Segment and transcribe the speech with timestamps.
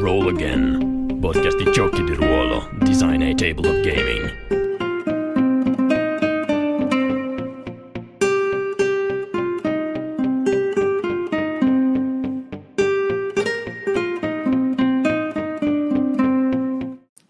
[0.00, 4.48] Roll Again, podcast di giochi di ruolo, design e table of gaming.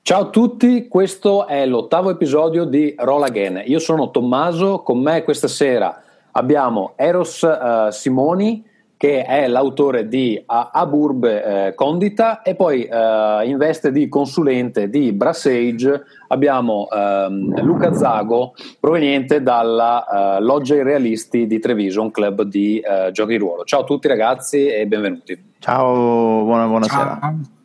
[0.03, 3.65] Ciao a tutti, questo è l'ottavo episodio di Roll Again.
[3.67, 8.65] Io sono Tommaso, con me questa sera abbiamo Eros uh, Simoni,
[9.01, 15.13] che è l'autore di Aburb eh, Condita e poi eh, in veste di consulente di
[15.13, 22.43] Brassage abbiamo ehm, Luca Zago proveniente dalla eh, Loggia I Realisti di Treviso, un club
[22.43, 23.65] di eh, giochi di ruolo.
[23.65, 25.45] Ciao a tutti ragazzi e benvenuti.
[25.61, 27.19] Ciao, buona, buonasera.
[27.23, 27.59] Ciao.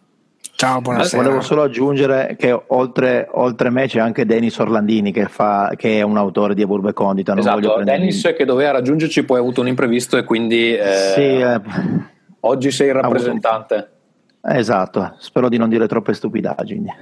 [0.58, 1.22] Ciao, buonasera.
[1.22, 6.02] Volevo solo aggiungere che oltre, oltre me c'è anche Denis Orlandini che, fa, che, è
[6.02, 7.34] un autore di Aburbe Condita.
[7.34, 11.22] Non esatto, Denis che doveva raggiungerci poi ha avuto un imprevisto e quindi eh, sì,
[11.22, 11.60] eh,
[12.40, 13.90] oggi sei il rappresentante.
[14.42, 16.94] Esatto, spero di non dire troppe stupidaggini.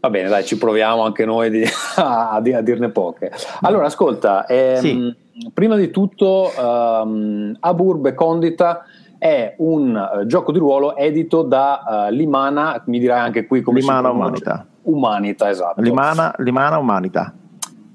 [0.00, 1.64] Va bene, dai, ci proviamo anche noi di,
[1.96, 3.30] a, a, dirne poche.
[3.60, 5.16] Allora, ascolta, ehm, sì.
[5.52, 8.86] prima di tutto um, Aburbe Condita
[9.22, 13.78] è un uh, gioco di ruolo edito da uh, Limana, mi dirai anche qui come
[13.78, 14.66] Limana si Umanita.
[14.82, 15.80] Umanita, esatto.
[15.80, 17.32] Limana, Limana Umanita.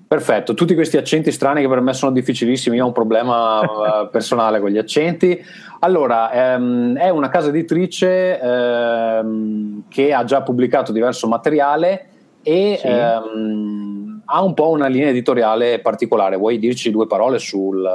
[0.07, 4.07] Perfetto, tutti questi accenti strani che per me sono difficilissimi, io ho un problema uh,
[4.09, 5.37] personale con gli accenti.
[5.79, 12.07] Allora, ehm, è una casa editrice ehm, che ha già pubblicato diverso materiale
[12.41, 12.87] e sì.
[12.87, 16.37] ehm, ha un po' una linea editoriale particolare.
[16.37, 17.85] Vuoi dirci due parole sul,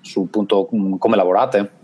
[0.00, 1.80] sul punto mm, come lavorate?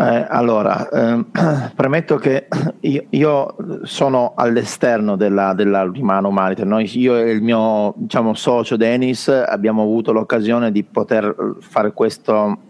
[0.00, 1.26] Eh, allora, ehm,
[1.76, 2.48] premetto che
[2.80, 6.64] io, io, sono all'esterno della, della Rimano Monitor.
[6.64, 12.60] Noi, io e il mio diciamo, socio Denis abbiamo avuto l'occasione di poter fare questo,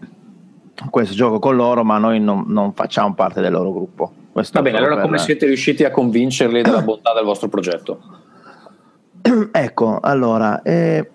[0.89, 4.11] questo gioco con loro, ma noi non, non facciamo parte del loro gruppo.
[4.33, 5.03] Questo Va bene, allora per...
[5.03, 7.99] come siete riusciti a convincerli della bontà del vostro progetto?
[9.53, 10.61] ecco, allora...
[10.63, 11.09] Eh,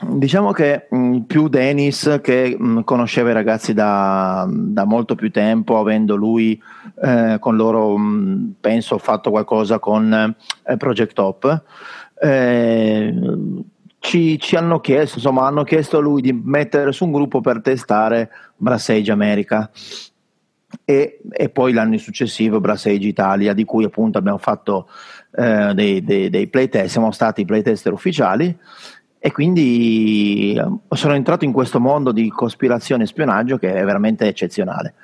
[0.00, 5.14] Diciamo che mh, mm, più Dennis che mh, mm, conosceva i ragazzi da, da, molto
[5.14, 6.60] più tempo, avendo lui
[7.00, 10.34] eh, con loro, mh, mm, penso, fatto qualcosa con
[10.64, 11.62] eh, Project Top,
[12.20, 13.14] eh,
[14.00, 17.60] ci, ci, hanno chiesto, insomma, hanno chiesto a lui di mettere su un gruppo per
[17.62, 19.70] testare Brassage America.
[20.84, 24.88] E, e poi l'anno successivo Brassage Italia, di cui appunto abbiamo fatto
[25.36, 28.56] eh, dei, dei, dei playtest, siamo stati playtester ufficiali
[29.26, 34.26] e quindi eh, sono entrato in questo mondo di cospirazione e spionaggio che è veramente
[34.26, 34.96] eccezionale.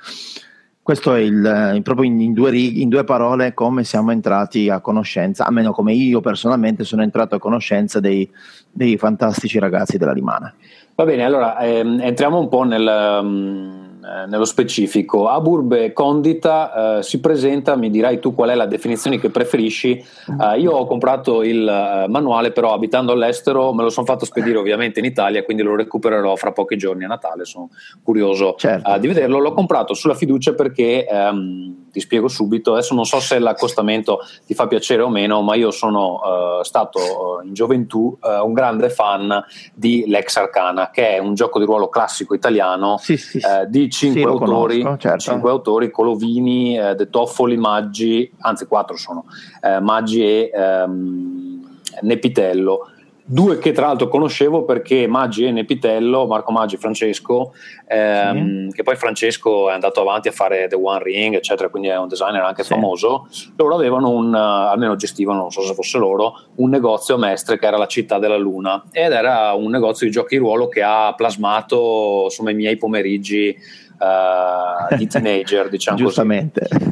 [0.83, 4.81] Questo è il, eh, proprio in, in, due in due parole come siamo entrati a
[4.81, 8.31] conoscenza, almeno come io personalmente sono entrato a conoscenza dei,
[8.71, 10.53] dei fantastici ragazzi della Rimana.
[10.97, 12.87] Va bene, allora ehm, entriamo un po' nel...
[12.87, 15.29] Eh, nello specifico.
[15.29, 20.03] Aburbe Condita eh, si presenta, mi dirai tu qual è la definizione che preferisci.
[20.41, 24.59] Eh, io ho comprato il eh, manuale, però abitando all'estero me lo sono fatto spedire
[24.59, 27.45] ovviamente in Italia, quindi lo recupererò fra pochi giorni a Natale.
[27.45, 27.71] Sono
[28.03, 28.95] curioso certo.
[28.95, 29.39] Eh, di vederlo.
[29.39, 32.73] L'ho comprato sulla fiducia perché ehm, ti spiego subito.
[32.73, 36.21] Adesso non so se l'accostamento ti fa piacere o meno, ma io sono
[36.59, 41.59] uh, stato in gioventù uh, un grande fan di Lex Arcana, che è un gioco
[41.59, 45.19] di ruolo classico italiano sì, sì, uh, di cinque, sì, autori, conosco, certo.
[45.19, 49.25] cinque autori, Colovini, eh, De Toffoli, Maggi, anzi quattro sono,
[49.63, 52.91] eh, Maggi e ehm, Nepitello.
[53.33, 57.53] Due che tra l'altro conoscevo perché Maggi e Nepitello, Marco Maggi e Francesco,
[57.87, 58.75] ehm, sì.
[58.75, 62.09] che poi Francesco è andato avanti a fare The One Ring, eccetera, quindi è un
[62.09, 62.75] designer anche sì.
[62.75, 63.29] famoso.
[63.55, 67.67] Loro avevano un, almeno gestivano, non so se fosse loro, un negozio a Mestre che
[67.67, 71.15] era la città della Luna ed era un negozio di giochi di ruolo che ha
[71.17, 73.57] plasmato insomma i miei pomeriggi
[74.01, 76.67] uh, di teenager, diciamo Giustamente.
[76.69, 76.90] così.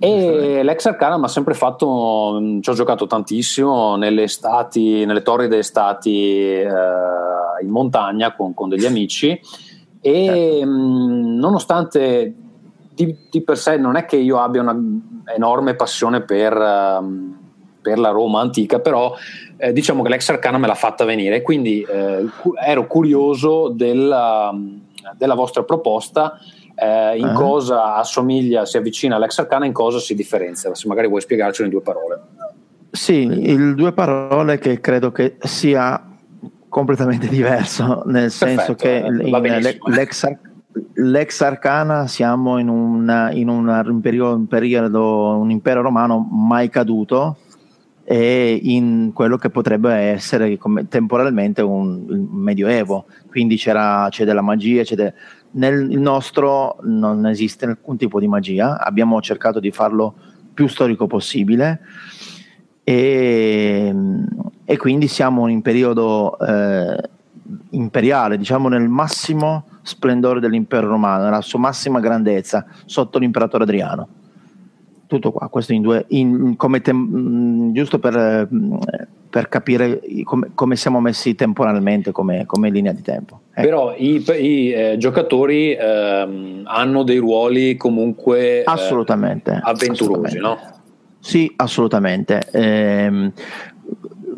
[0.00, 5.22] E l'ex Arcana mi ha sempre fatto, mm, ci ho giocato tantissimo nelle estati, nelle
[5.22, 6.68] torride estati eh,
[7.62, 9.40] in montagna con, con, degli amici.
[10.00, 10.66] E certo.
[10.70, 12.34] mh, nonostante
[12.94, 14.76] di, di, per sé non è che io abbia una
[15.34, 17.36] enorme passione per, um,
[17.82, 19.16] per la Roma antica, però
[19.56, 22.24] eh, diciamo che l'ex Arcana me l'ha fatta venire, quindi eh,
[22.64, 24.54] ero curioso della,
[25.16, 26.38] della vostra proposta
[26.80, 27.34] eh, in uh-huh.
[27.34, 30.74] cosa assomiglia, si avvicina all'ex arcana, in cosa si differenzia.
[30.74, 32.20] Se magari vuoi spiegarcelo in due parole.
[32.90, 36.02] Sì, in due parole che credo che sia
[36.68, 40.26] completamente diverso, nel Perfetto, senso che eh, l'ex,
[40.94, 46.68] l'ex, arcana siamo in, una, in una, un, periodo, un, periodo, un impero romano mai
[46.68, 47.38] caduto
[48.04, 53.04] e in quello che potrebbe essere come, temporalmente un, un, medioevo.
[53.28, 55.12] Quindi c'era, c'è della magia, c'è de...
[55.52, 60.14] nel nostro non esiste alcun tipo di magia, abbiamo cercato di farlo
[60.52, 61.80] più storico possibile.
[62.84, 63.94] E,
[64.64, 67.10] e quindi siamo in periodo eh,
[67.70, 74.08] imperiale, diciamo nel massimo splendore dell'impero romano, nella sua massima grandezza sotto l'imperatore Adriano
[75.08, 78.46] tutto qua, questo in due, in, tem- giusto per,
[79.28, 83.40] per capire come, come, siamo messi temporalmente come, come linea di tempo.
[83.52, 83.66] Ecco.
[83.66, 90.38] Però i, i eh, giocatori eh, hanno dei ruoli comunque assolutamente, eh, avventurosi, assolutamente.
[90.38, 90.58] no?
[91.18, 92.46] Sì, assolutamente.
[92.52, 93.32] Eh,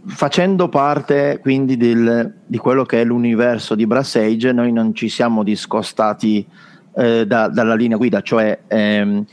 [0.07, 5.09] facendo parte quindi del, di quello che è l'universo di Brass Age, noi non ci
[5.09, 6.47] siamo discostati
[6.95, 9.25] eh, da, dalla linea guida, cioè ehm,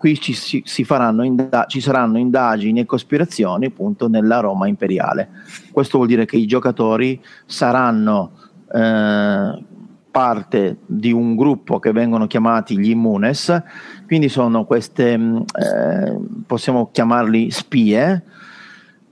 [0.00, 5.28] qui ci, si, si inda- ci saranno indagini e cospirazioni appunto nella Roma imperiale.
[5.70, 8.30] Questo vuol dire che i giocatori saranno
[8.72, 9.64] eh,
[10.10, 13.62] parte di un gruppo che vengono chiamati gli immunes,
[14.06, 18.24] quindi sono queste, mm, eh, possiamo chiamarli spie,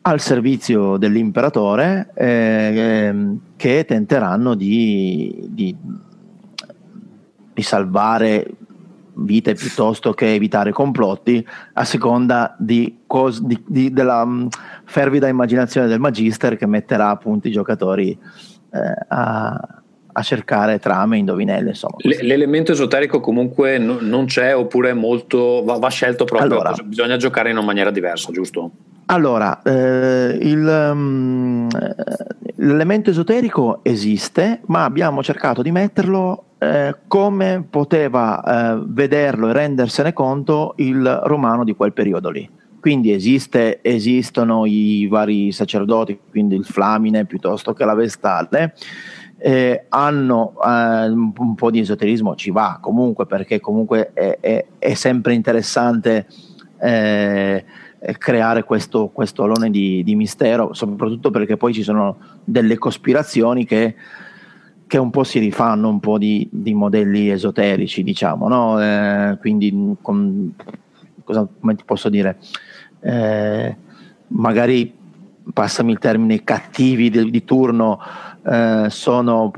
[0.00, 5.76] al servizio dell'imperatore eh, che tenteranno di, di,
[7.52, 8.46] di salvare
[9.18, 14.48] vite piuttosto che evitare complotti a seconda di cos- di, di, della um,
[14.84, 19.80] fervida immaginazione del magister che metterà appunto i giocatori eh, a,
[20.12, 21.70] a, cercare trame, indovinelle.
[21.70, 26.74] Insomma, L- l'elemento esoterico comunque no, non c'è oppure molto, va, va scelto proprio, allora,
[26.84, 28.70] bisogna giocare in una maniera diversa, giusto?
[29.10, 31.66] Allora, eh, il, um,
[32.56, 38.42] l'elemento esoterico esiste, ma abbiamo cercato di metterlo eh, come poteva
[38.74, 42.46] eh, vederlo e rendersene conto il romano di quel periodo lì.
[42.80, 48.74] Quindi esiste, esistono i vari sacerdoti, quindi il Flamine piuttosto che la Vestale,
[49.38, 54.92] eh, hanno eh, un po' di esoterismo, ci va comunque perché comunque è, è, è
[54.92, 56.26] sempre interessante
[56.80, 57.64] eh,
[58.18, 63.94] creare questo, questo alone di, di, mistero, soprattutto perché poi ci sono delle cospirazioni che
[64.88, 68.82] che un po' si rifanno un po' di, di modelli esoterici, diciamo, no?
[68.82, 70.54] Eh, quindi, con,
[71.22, 72.38] cosa, come ti posso dire?
[73.00, 73.76] Eh,
[74.28, 74.92] magari,
[75.52, 78.00] passami il termine, cattivi di, di turno
[78.44, 79.52] eh, sono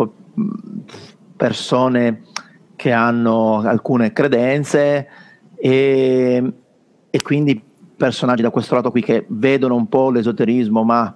[1.36, 2.22] persone
[2.74, 5.06] che hanno alcune credenze
[5.54, 6.52] e,
[7.08, 7.62] e quindi
[8.00, 11.14] personaggi da questo lato qui che vedono un po' l'esoterismo, ma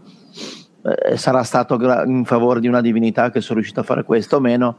[0.82, 4.40] eh, sarà stato in favore di una divinità che sono riuscito a fare questo o
[4.40, 4.76] meno,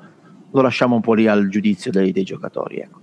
[0.51, 2.77] lo lasciamo un po' lì al giudizio dei, dei giocatori.
[2.77, 2.99] Ecco.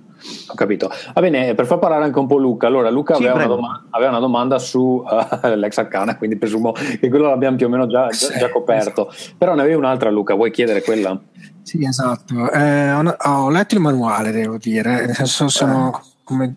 [0.50, 0.88] Ho capito.
[1.12, 3.86] Va bene, per far parlare anche un po' Luca, allora Luca sì, aveva, una doma-
[3.90, 7.88] aveva, una domanda su uh, l'ex arcana, quindi presumo che quello l'abbiamo più o meno
[7.88, 9.10] già, sì, già coperto.
[9.10, 9.34] Esatto.
[9.36, 11.20] Però ne avevi un'altra Luca, vuoi chiedere quella?
[11.62, 12.52] Sì, esatto.
[12.52, 16.06] Eh, ho, ho, letto il manuale, devo dire, nel senso sono eh.
[16.22, 16.54] come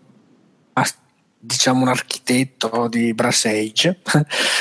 [1.46, 4.00] diciamo un architetto di Brass Age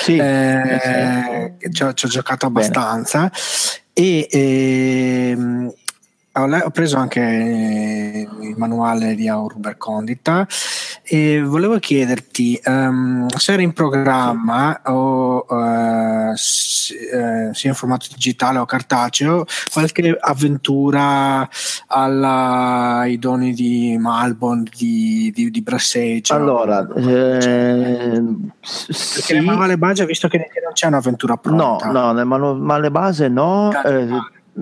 [0.03, 1.71] sì, eh, sì.
[1.71, 3.31] Ci, ho, ci, ho, giocato abbastanza
[3.93, 4.27] Bene.
[4.27, 5.73] e ehm,
[6.37, 10.45] ho, preso anche il manuale di Aurber Condita
[11.03, 18.65] e volevo chiederti um, se era in programma o uh, sia in formato digitale o
[18.65, 21.47] cartaceo qualche avventura
[21.87, 28.21] alla, ai doni di Malbon di, di, di Brassage allora eh,
[28.61, 29.33] sì.
[29.33, 31.85] nel manuale base visto che non c'è un'avventura pronta.
[31.91, 34.07] No, no nel manuale base no eh,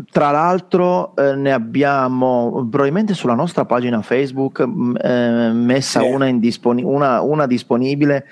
[0.09, 6.07] tra l'altro eh, ne abbiamo probabilmente sulla nostra pagina Facebook eh, messa sì.
[6.07, 8.25] una, indisponi- una, una, disponibile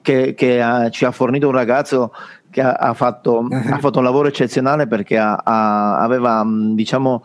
[0.00, 2.12] che, che ha, ci ha fornito un ragazzo
[2.50, 7.24] che ha, ha, fatto, ha fatto, un lavoro eccezionale perché aveva diciamo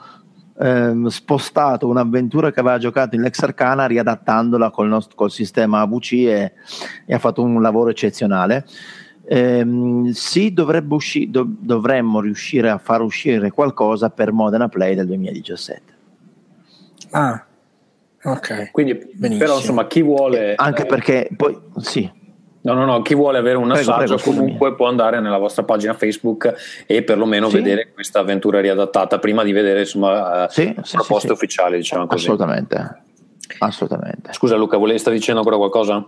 [0.60, 6.12] eh, spostato un'avventura che aveva giocato in Lex Arcana riadattandola col, nostro, col sistema AVC
[6.14, 6.54] e,
[7.06, 8.66] e ha fatto un lavoro eccezionale
[9.26, 10.54] ehm, sì,
[10.90, 15.82] usci- do- dovremmo riuscire a far uscire qualcosa per Modena Play del 2017.
[17.12, 17.46] Ah,
[18.24, 18.72] ok.
[18.72, 19.38] Quindi, Benissimo.
[19.38, 20.56] però, insomma, chi vuole.
[20.56, 22.22] Anche eh, perché poi sì.
[22.62, 25.64] No, no, no, chi vuole avere un prego, assaggio prego, comunque può andare nella vostra
[25.64, 27.58] pagina Facebook e perlomeno sì.
[27.58, 32.24] vedere questa avventura riadattata prima di vedere insomma sì, sì, proposte sì, ufficiali, diciamo così.
[32.24, 33.02] Assolutamente.
[33.60, 34.32] Assolutamente.
[34.32, 36.08] Scusa Luca, volevi stavi dicendo ancora qualcosa?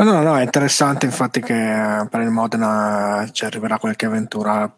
[0.00, 1.54] No, no, no, è interessante infatti che
[2.00, 4.72] eh, per il Modena ci arriverà qualche avventura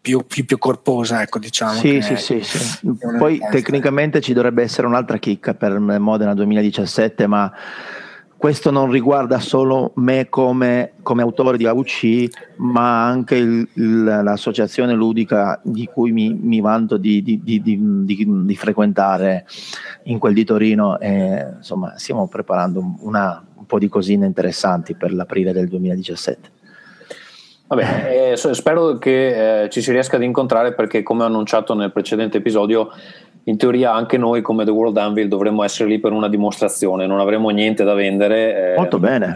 [0.00, 1.72] più, più, più corposa, ecco, diciamo.
[1.72, 2.96] Sì, sì, sì, sì.
[3.18, 7.52] Poi tecnicamente ci dovrebbe essere un'altra chicca per Modena 2017, ma
[8.42, 14.94] questo non riguarda solo me come, come autore di AVC, ma anche il, il, l'associazione
[14.94, 19.46] ludica di cui mi, mi vanto di, di, di, di, frequentare
[20.06, 20.98] in quel di Torino.
[20.98, 26.50] E, insomma, stiamo preparando una, un po' di cosine interessanti per l'aprile del 2017.
[27.68, 31.74] Va bene, eh, spero che eh, ci si riesca ad incontrare perché come ho annunciato
[31.74, 32.90] nel precedente episodio
[33.44, 37.18] in teoria anche noi come The World Anvil dovremmo essere lì per una dimostrazione, non
[37.18, 38.76] avremo niente da vendere eh,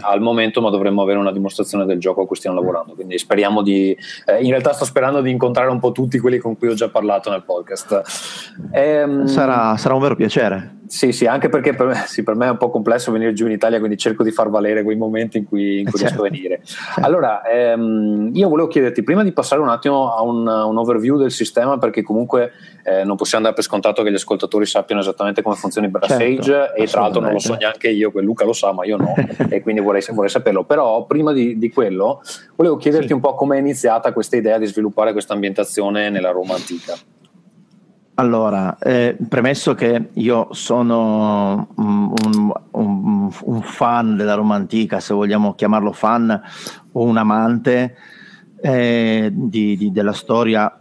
[0.01, 2.93] al momento, ma dovremmo avere una dimostrazione del gioco a cui stiamo lavorando.
[2.93, 3.97] Quindi speriamo di.
[4.25, 6.89] Eh, in realtà sto sperando di incontrare un po' tutti quelli con cui ho già
[6.89, 8.01] parlato nel podcast.
[8.71, 10.75] Ehm, sarà, sarà un vero piacere.
[10.87, 13.45] Sì, sì, anche perché per me, sì, per me, è un po' complesso venire giù
[13.45, 16.23] in Italia, quindi cerco di far valere quei momenti in cui, in cui certo.
[16.23, 16.61] riesco a venire.
[17.07, 21.31] Allora, ehm, io volevo chiederti, prima di passare un attimo a un, un overview del
[21.31, 22.51] sistema, perché comunque
[22.83, 26.17] eh, non possiamo dare per scontato che gli ascoltatori sappiano esattamente come funziona il Brass
[26.17, 29.13] certo, e tra l'altro non lo so neanche io, Luca lo sa, ma io no,
[29.49, 30.63] e quindi vorrei, vorrei, saperlo.
[30.63, 32.21] Però prima di, di quello,
[32.55, 33.13] volevo chiederti sì.
[33.13, 36.95] un po' come è iniziata questa idea di sviluppare questa ambientazione nella Roma antica.
[38.19, 42.13] Allora, eh, premesso che io sono un,
[42.71, 46.41] un, un, fan della Roma antica, se vogliamo chiamarlo fan,
[46.93, 47.95] o un amante
[48.59, 50.79] eh, di, di, della storia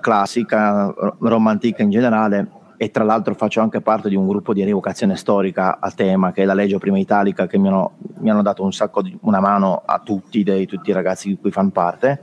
[0.00, 4.64] classica, Roma antica in generale, e tra l'altro faccio anche parte di un gruppo di
[4.64, 8.42] rievocazione storica a tema, che è la Legge Prima Italica, che mi hanno, mi hanno
[8.42, 11.70] dato un sacco di una mano a tutti, dei, tutti i ragazzi di cui fanno
[11.70, 12.20] parte.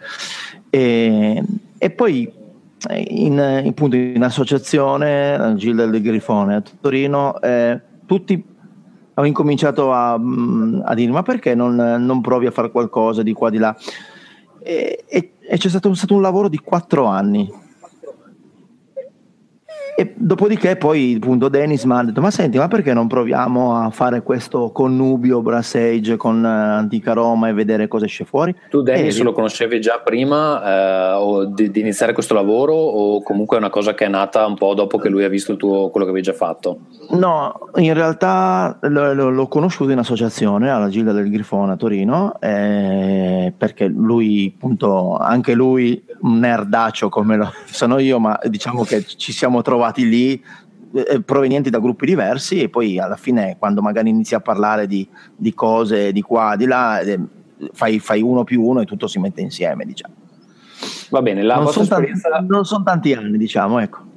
[0.70, 1.42] E,
[1.78, 2.39] e poi
[3.08, 8.44] in, appunto, in associazione Gilda del Grifone a Torino, eh, tutti
[9.14, 13.34] ho incominciato a, mm, a dire ma perché non, non, provi a fare qualcosa di
[13.34, 13.76] qua di là?
[14.62, 17.68] E, e, e c'è stato, stato un lavoro di quattro anni
[20.00, 23.90] e dopodiché poi appunto Dennis mi ha detto ma senti ma perché non proviamo a
[23.90, 28.56] fare questo connubio Brass Age con uh, Antica Roma e vedere cosa esce fuori?
[28.70, 29.24] Tu Dennis e...
[29.24, 33.94] lo conoscevi già prima uh, di, di, iniziare questo lavoro o comunque è una cosa
[33.94, 36.34] che è nata un po' dopo che lui ha visto tuo, quello che avevi già
[36.34, 36.80] fatto?
[37.10, 43.52] No, in realtà l- l'ho conosciuto in associazione alla Gilda del Grifone a Torino eh,
[43.58, 49.34] perché lui appunto anche lui un nerdaccio come lo sono io ma diciamo che ci
[49.34, 50.44] siamo trovati trovati lì
[50.94, 55.08] eh, provenienti da gruppi diversi e poi alla fine quando magari inizi a parlare di,
[55.36, 57.20] di cose di qua, di là, eh,
[57.74, 60.14] fai, fai, uno più uno e tutto si mette insieme, diciamo.
[61.10, 62.30] Va bene, la non vostra sono esperienza...
[62.30, 64.08] Tanti, non sono tanti anni, diciamo, ecco.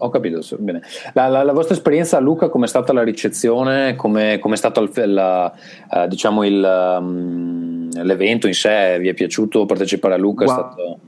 [0.00, 0.82] Ho capito, bene.
[1.12, 3.96] La, la, la, vostra esperienza, Luca, com'è stata la ricezione?
[3.96, 5.52] Come è stato il, la,
[5.90, 8.96] uh, diciamo il, um, l'evento in sé?
[9.00, 10.44] Vi è piaciuto partecipare a Luca?
[10.44, 11.00] Guarda, stato...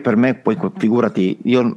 [0.00, 1.76] per me, poi figurati, io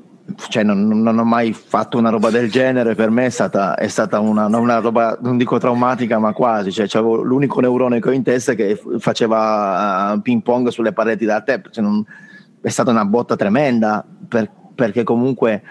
[0.49, 3.87] cioè non, non, ho mai fatto una roba del genere, per me è stata, è
[3.87, 8.23] stata una, una, roba, non dico traumatica, ma quasi, cioè l'unico neurone che ho in
[8.23, 12.03] testa che faceva uh, ping pong sulle pareti da te, cioè non,
[12.59, 15.61] è stata una botta tremenda per, perché comunque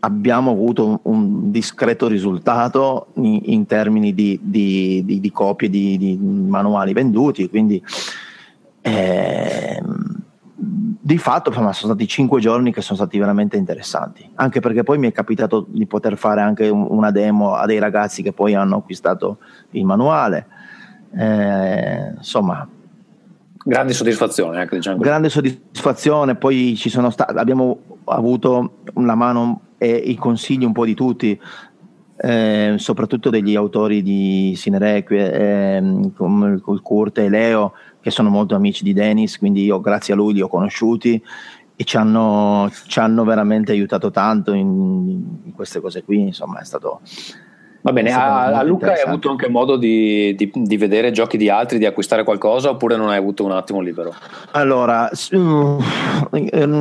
[0.00, 6.18] abbiamo avuto un, un discreto risultato in, in termini di, di, di, di copie di,
[6.20, 7.82] manuali venduti, quindi...
[8.80, 9.82] Eh,
[11.08, 14.98] di fatto insomma, sono stati cinque giorni che sono stati veramente interessanti, anche perché poi
[14.98, 18.76] mi è capitato di poter fare anche una demo a dei ragazzi che poi hanno
[18.76, 19.38] acquistato
[19.70, 20.46] il manuale.
[21.16, 22.68] Eh, insomma,
[23.64, 24.60] grande soddisfazione.
[24.60, 30.64] Ecco, diciamo grande soddisfazione, poi ci sono stati, abbiamo avuto la mano e i consigli
[30.64, 31.40] un po' di tutti.
[32.20, 37.72] Eh, soprattutto degli autori di Sinerequie, eh, come Kurt e Leo,
[38.08, 41.22] che sono molto amici di Dennis, quindi io grazie a lui li ho conosciuti
[41.76, 46.64] e ci hanno, ci hanno veramente aiutato tanto in, in, queste cose qui, insomma è
[46.64, 47.00] stato
[47.80, 51.48] Va bene, a, a, Luca hai avuto anche modo di, di, di, vedere giochi di
[51.48, 54.12] altri, di acquistare qualcosa oppure non hai avuto un attimo libero?
[54.50, 55.80] Allora, uh,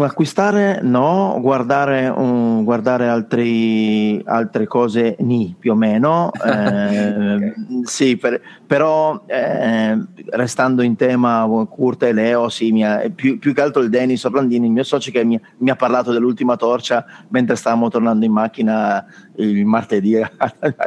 [0.02, 7.54] acquistare no, guardare, um, guardare altri, altre cose ni più o meno, eh, okay.
[7.84, 13.62] sì, per, però eh, restando in tema Kurt e Leo, sì, ha, più, più, che
[13.62, 17.56] altro il Denis Orlandini, il mio socio che mi, mi ha parlato dell'ultima torcia mentre
[17.56, 19.06] stavamo tornando in macchina
[19.38, 20.16] il martedì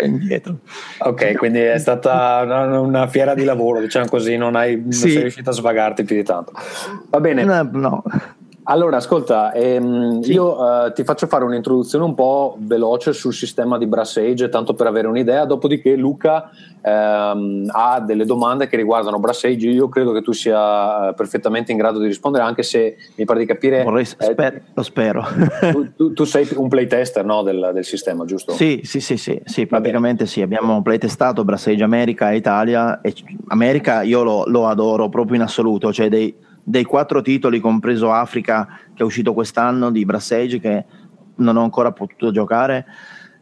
[0.04, 0.58] indietro.
[0.98, 5.10] Ok, quindi è stata una, una, fiera di lavoro, diciamo così, non, hai, non sì.
[5.10, 6.52] sei riuscito a svagarti più di tanto.
[7.08, 7.44] Va bene.
[7.44, 7.68] No.
[7.72, 8.02] no.
[8.70, 10.30] Allora, ascolta, ehm, sì.
[10.30, 14.74] io eh, ti faccio fare un'introduzione un po' veloce sul sistema di Brass Age, tanto
[14.74, 16.50] per avere un'idea, dopodiché Luca
[16.80, 21.72] ehm, ha delle domande che riguardano Brass Age, io credo che tu sia eh, perfettamente
[21.72, 23.82] in grado di rispondere, anche se mi pare di capire...
[23.82, 25.26] Vorrei, eh, sper- lo spero.
[25.72, 28.52] tu, tu, tu, sei un playtester no, del, del, sistema, giusto?
[28.52, 33.12] Sì, sì, sì, sì, sì praticamente sì, abbiamo playtestato Brass Age America e Italia, e
[33.48, 38.66] America io lo, lo adoro proprio in assoluto, cioè dei dei quattro titoli, compreso Africa,
[38.94, 40.84] che è uscito quest'anno di Brass Age, che
[41.36, 42.86] non ho ancora potuto giocare,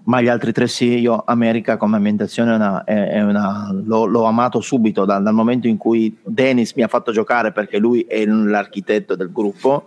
[0.05, 4.25] ma gli altri tre sì, io America come ambientazione è una, è una, l'ho, l'ho,
[4.25, 8.25] amato subito dal, dal, momento in cui Dennis mi ha fatto giocare perché lui è
[8.25, 9.85] l'architetto del gruppo.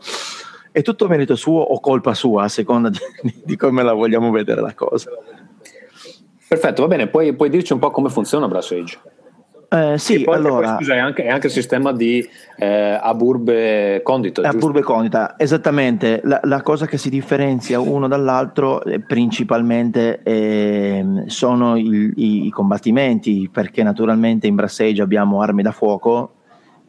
[0.71, 2.99] È tutto merito suo o colpa sua, a seconda di,
[3.43, 5.09] di come la vogliamo vedere la cosa.
[6.47, 8.99] Perfetto, va bene, puoi, puoi dirci un po' come funziona Brass Age?
[9.73, 14.41] Eh, sì, allora, poi, scusa, è anche, è anche, il sistema di eh, Aburbe Condita.
[14.41, 16.19] Aburbe Condita, esattamente.
[16.25, 22.49] La, la, cosa che si differenzia uno dall'altro eh, principalmente eh, sono il, i, i,
[22.49, 26.33] combattimenti, perché naturalmente in Brassage abbiamo armi da fuoco,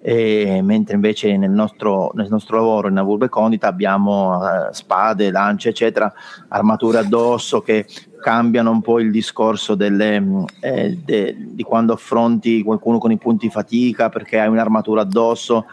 [0.04, 6.12] mentre invece nel nostro, nel nostro, lavoro in Aburbe Condita abbiamo uh, spade, lance, eccetera,
[6.49, 7.87] armature addosso che
[8.21, 13.18] cambiano un po' il discorso delle, mm, eh, de, di quando affronti qualcuno con i
[13.18, 15.66] punti fatica perché hai un'armatura addosso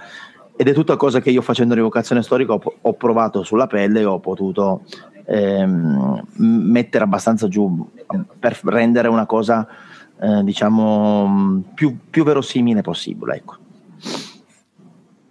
[0.55, 4.05] ed è tutta cosa che io facendo rievocazione storica ho, ho provato sulla pelle e
[4.05, 4.81] ho potuto
[5.25, 7.88] ehm, mettere abbastanza giù
[8.39, 9.65] per rendere una cosa
[10.19, 13.55] eh, diciamo mm, più, più, verosimile possibile ecco.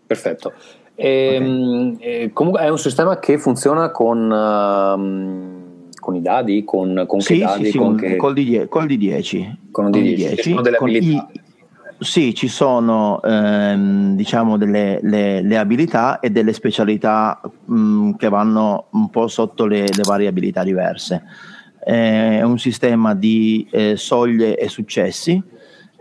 [0.08, 0.52] Perfetto
[1.00, 1.46] e, okay.
[1.46, 6.64] Ehm, e comunque è un sistema che funziona con uh, con i dadi?
[6.64, 7.64] Con, con sì, che dadi?
[7.66, 8.16] Sì, sì, con che...
[8.16, 9.52] col, D10, col D10.
[9.70, 10.36] Con il D10.
[10.36, 11.28] Ci sono delle abilità.
[11.30, 11.40] I,
[12.00, 18.86] sì, ci sono ehm, diciamo delle le, le abilità e delle specialità mh, che vanno
[18.90, 21.22] un po' sotto le, le varie abilità diverse.
[21.84, 25.40] Eh, è un sistema di eh, soglie e successi.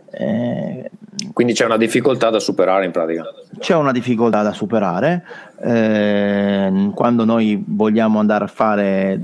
[0.09, 0.89] Eh,
[1.33, 3.25] quindi c'è una difficoltà da superare in pratica.
[3.57, 5.25] C'è una difficoltà da superare.
[5.62, 9.21] Eh, quando noi vogliamo andare a fare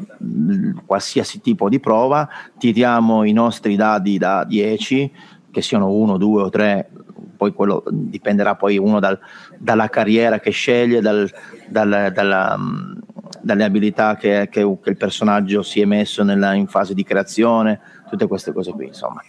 [0.86, 5.12] qualsiasi tipo di prova, tiriamo i nostri dadi da 10,
[5.52, 6.90] che siano 1, 2 o 3,
[7.38, 9.20] poi quello dipenderà poi uno dal,
[9.58, 11.30] dalla carriera che sceglie, dal,
[11.68, 12.58] dal, dalla,
[13.42, 17.80] dalle abilità che, che, che, il personaggio si è messo nella, in fase di creazione,
[18.10, 19.22] tutte queste cose qui, insomma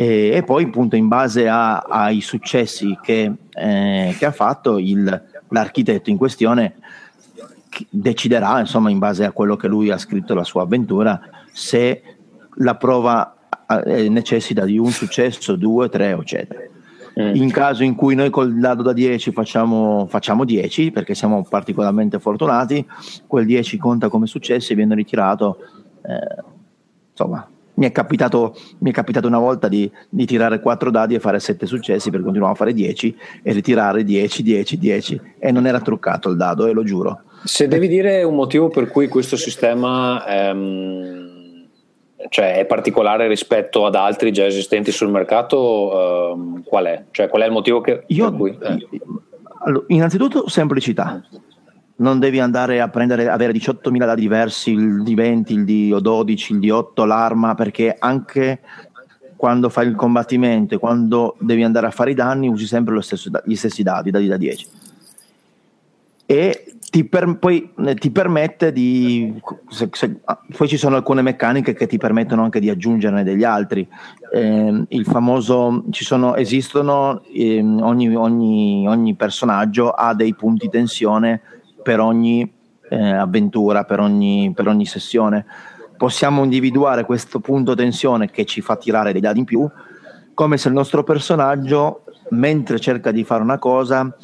[0.00, 5.22] e, e poi appunto in base a, ai successi che, eh, che ha fatto il,
[5.48, 6.76] l'architetto in questione
[7.90, 12.02] deciderà insomma in base a quello che lui ha scritto la sua avventura se
[12.58, 13.34] la prova
[13.86, 16.60] eh, necessita di un successo, due, tre eccetera
[17.20, 17.34] mm.
[17.34, 22.20] in caso in cui noi col dado da 10 facciamo, facciamo 10 perché siamo particolarmente
[22.20, 22.86] fortunati
[23.26, 25.58] quel 10 conta come successo e viene ritirato
[26.04, 26.44] eh,
[27.10, 31.20] insomma mi è capitato, mi è capitato una volta di, di, tirare 4 dadi e
[31.20, 35.66] fare 7 successi per continuare a fare 10 e ritirare 10, 10, 10 e non
[35.66, 37.22] era truccato il dado, e eh, lo giuro.
[37.44, 41.66] Se devi dire un motivo per cui questo sistema ehm,
[42.28, 47.04] cioè è particolare rispetto ad altri già esistenti sul mercato, ehm, qual è?
[47.12, 48.58] Cioè, qual è il motivo che, Io, per cui...
[48.60, 49.00] Eh.
[49.60, 51.22] Allora, innanzitutto semplicità
[51.98, 57.06] non devi andare a prendere, avere 18.000 dati diversi, il D20, il D12, il D8,
[57.06, 58.60] l'arma, perché anche
[59.36, 63.54] quando fai il combattimento quando devi andare a fare i danni usi sempre stesso, gli
[63.54, 64.66] stessi dati, dati da 10.
[66.26, 69.40] E ti, per, poi eh, ti permette di...
[69.68, 70.16] Se, se,
[70.56, 73.86] poi ci sono alcune meccaniche che ti permettono anche di aggiungerne degli altri.
[74.32, 75.84] Eh, il famoso...
[75.90, 81.40] Sono, esistono, eh, ogni, ogni, ogni personaggio ha dei punti tensione
[81.88, 82.46] per ogni
[82.90, 85.46] eh, avventura, per ogni, per ogni sessione.
[85.96, 89.66] Possiamo individuare questo punto tensione che ci fa tirare dei dadi in più,
[90.34, 94.14] come se il nostro personaggio, mentre cerca di fare una cosa,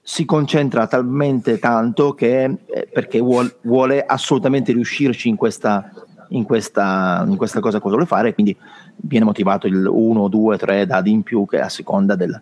[0.00, 5.90] si concentra talmente tanto che eh, perché vuole, vuole, assolutamente riuscirci in questa,
[6.28, 8.56] in questa, in questa cosa che vuole fare, quindi
[8.96, 12.40] viene motivato il 1, 2, 3 dadi in più che a seconda del,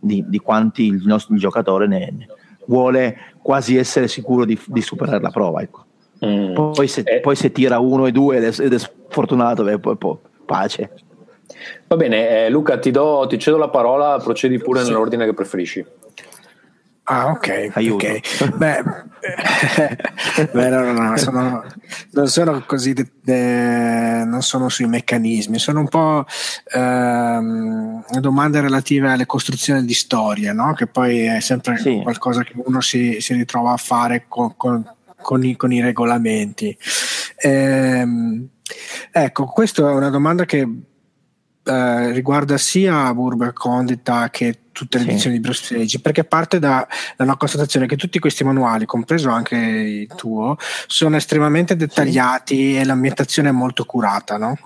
[0.00, 2.26] di, di, quanti il nostro il giocatore ne,
[2.66, 5.60] vuole quasi essere sicuro di, di superare la prova.
[5.60, 5.84] Ecco.
[6.24, 6.54] Mm.
[6.54, 7.20] Poi, se, eh.
[7.20, 10.90] poi, se, tira uno e due ed è, ed è sfortunato, beh, poi, poi, pace.
[11.86, 14.88] Va bene, eh, Luca, ti, do, ti, cedo la parola, procedi pure sì.
[14.88, 15.84] nell'ordine che preferisci.
[17.06, 17.70] Ah, ok.
[17.74, 17.96] Aiuto.
[17.96, 18.20] okay.
[18.56, 18.82] Beh,
[20.52, 21.62] beh no, no, no, sono,
[22.12, 26.24] non sono così, de, de, non sono sui meccanismi, sono un po'
[26.74, 30.72] ehm, domande relative alle costruzioni di storie, no?
[30.72, 32.00] che poi è sempre sì.
[32.02, 34.90] qualcosa che uno si, si, ritrova a fare con, con,
[35.20, 36.74] con, i, con i, regolamenti.
[37.36, 38.48] Ehm,
[39.10, 40.66] ecco, questa è una domanda che
[41.64, 45.10] eh, riguarda sia Burber Condita che tutte le sì.
[45.10, 49.30] edizioni di Bruce Age, perché parte da, da, una constatazione che tutti questi manuali, compreso
[49.30, 52.76] anche il tuo, sono estremamente dettagliati sì.
[52.76, 54.58] e l'ambientazione è molto curata, no?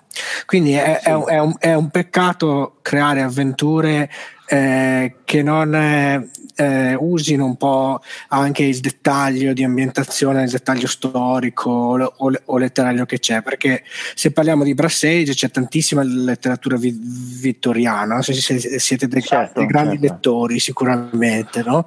[0.46, 1.08] Quindi è, sì.
[1.10, 4.10] è, è, un, è, un, peccato creare avventure
[4.46, 10.86] eh, che non eh, eh, usino un po' anche il dettaglio di ambientazione, il dettaglio
[10.86, 13.82] storico o, o, letterario che c'è, perché
[14.14, 19.58] se parliamo di Brass Age c'è tantissima letteratura vi- vittoriana, se, se, siete dei, certo,
[19.58, 20.14] dei grandi certo.
[20.14, 21.62] lettori sicuramente.
[21.62, 21.84] No?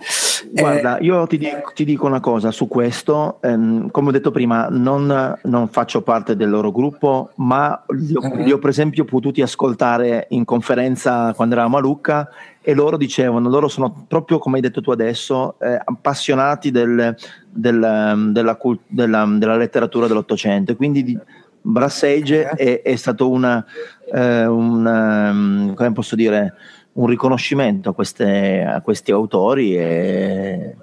[0.52, 4.30] Guarda, eh, io ti dico, ti dico, una cosa su questo, ehm, come ho detto
[4.30, 8.44] prima, non, non, faccio parte del loro gruppo, ma li ho, uh-huh.
[8.44, 12.30] li ho per esempio potuti ascoltare in conferenza quando eravamo a Lucca
[12.62, 17.16] e loro dicevano, loro sono proprio come hai detto tu adesso, eh, appassionati del,
[17.50, 21.20] del, ehm, della, della, della, letteratura dell'Ottocento, quindi di,
[21.64, 23.64] Brass Age è, è stato una,
[24.12, 26.56] eh, un, um, come posso dire,
[26.94, 30.76] un riconoscimento a, queste, a questi autori e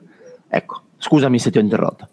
[0.49, 2.09] ecco, scusami se ti ho interrotto.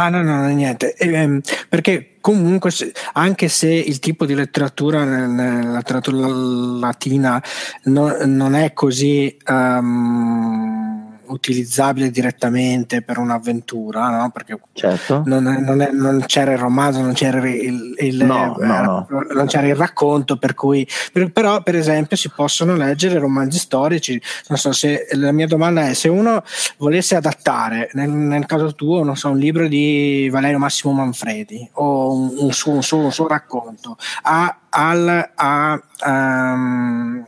[0.00, 2.70] Ah no, no, niente, eh, perché comunque
[3.14, 7.42] anche se il tipo di letteratura nella letteratura latina
[7.86, 10.97] no, non è così um,
[11.28, 14.30] utilizzabile direttamente per un'avventura, no?
[14.30, 15.22] perché certo.
[15.26, 19.46] non, non, è, non, c'era il romanzo, non c'era il, il, no, eh, no, non
[19.46, 24.58] c'era il racconto, per cui, per, però per esempio si possono leggere romanzi storici, non
[24.58, 26.42] so se la mia domanda è se uno
[26.78, 32.12] volesse adattare, nel, nel caso tuo, non so, un libro di Valerio Massimo Manfredi o
[32.12, 37.26] un, un, suo, un suo, un suo racconto a, al, a um,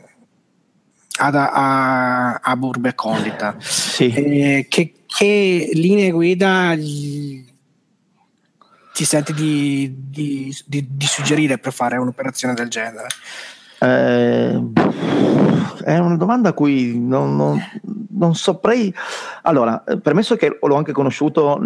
[1.21, 3.55] ad, a, a Burbe Condita.
[3.59, 4.11] Sì.
[4.11, 7.45] Eh, che, che, linee guida gli,
[8.91, 13.07] ti senti di, di, di, di, suggerire per fare un'operazione del genere?
[13.79, 14.61] Eh,
[15.83, 17.61] è una domanda a cui non, non,
[18.09, 18.91] non, saprei.
[19.43, 21.61] Allora, permesso che l'ho anche conosciuto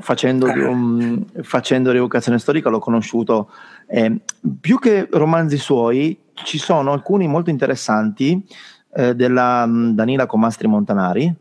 [0.00, 3.50] facendo, um, facendo rievocazione storica, l'ho conosciuto
[3.86, 4.20] eh,
[4.60, 8.44] più che romanzi suoi, ci sono alcuni molto interessanti
[8.94, 11.32] eh, della mm, Danila Comastri Montanari,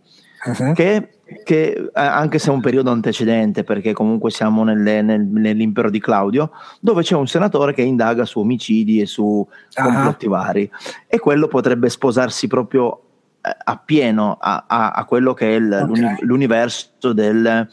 [0.46, 0.74] uh-huh.
[0.74, 1.10] che,
[1.44, 6.00] che, eh, anche se è un periodo antecedente, perché comunque siamo nelle, nel, nell'impero di
[6.00, 9.84] Claudio, dove c'è un senatore che indaga su omicidi e su uh-huh.
[9.84, 10.70] complotti vari,
[11.08, 13.02] e quello potrebbe sposarsi proprio
[13.42, 16.18] eh, appieno a, a, a, quello che è il, okay.
[16.22, 17.68] l'universo del,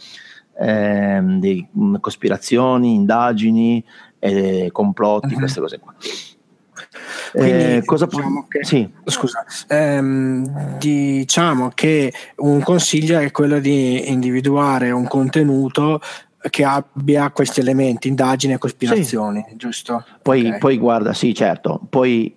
[0.59, 3.85] eh, di mm, cospirazioni, indagini,
[4.19, 5.39] eh, complotti, uh-huh.
[5.41, 5.95] queste cose qua.
[7.33, 8.89] Quindi, eh, cosa diciamo che, sì.
[9.05, 16.01] scusa, ehm, diciamo che un consiglio è quello di individuare un contenuto
[16.51, 19.57] che abbia questi elementi, indagini e cospirazioni, sì.
[19.57, 20.05] giusto?
[20.21, 20.59] Poi, okay.
[20.59, 22.37] poi, guarda, sì, certo, poi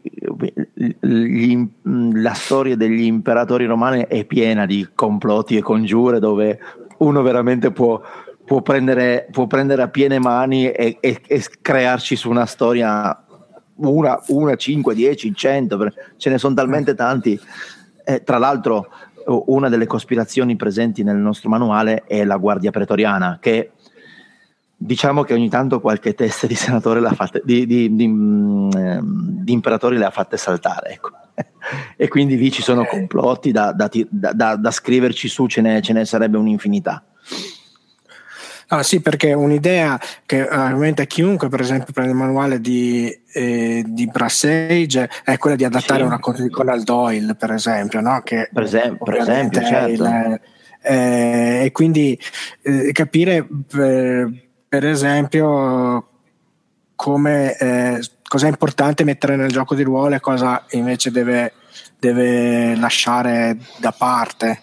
[1.00, 6.60] gli, la storia degli imperatori romani è piena di complotti e congiure dove
[7.00, 8.02] uno veramente può,
[8.46, 13.26] può, prendere, può prendere, a piene mani e, e, e crearci su una storia
[13.78, 17.40] una, una 5, 10, 100, ce ne sono talmente tanti.
[18.04, 18.88] Eh, tra l'altro,
[19.26, 23.72] una delle cospirazioni presenti nel nostro manuale è la Guardia Pretoriana, che
[24.76, 28.70] diciamo che ogni tanto qualche testa di senatore l'ha fatta, di, di, di, mm,
[29.44, 30.92] di imperatori le ha fatte saltare.
[30.92, 31.10] Ecco.
[31.98, 35.94] e quindi lì ci sono complotti da, da, da, da scriverci su, ce ne, ce
[35.94, 37.04] ne sarebbe un'infinità.
[38.70, 43.82] Ah sì, perché un'idea che ovviamente uh, chiunque per esempio prende il manuale di, eh,
[43.86, 46.06] di Brassage è quella di adattare sì.
[46.06, 48.22] un racconto di Conan Doyle, per esempio, no?
[48.24, 49.90] Che per esempio, per esempio certo.
[49.90, 50.42] il,
[50.82, 52.20] eh, e quindi
[52.62, 54.34] eh, capire per,
[54.68, 56.10] per, esempio
[56.96, 61.54] come eh, cosa è importante mettere nel gioco di ruolo e cosa invece deve,
[61.98, 64.62] deve lasciare da parte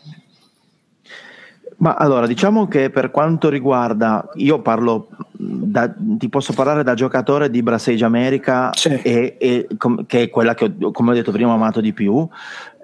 [1.79, 7.51] ma allora, diciamo che per quanto riguarda, io parlo, da, ti posso parlare da giocatore
[7.51, 8.89] di Brassage America, sì.
[9.03, 11.93] e, e, com, che è quella che, ho, come ho detto prima, ho amato di
[11.93, 12.27] più.